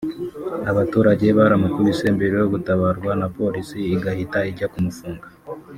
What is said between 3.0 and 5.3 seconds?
na Polisi igahita ijya kumufunga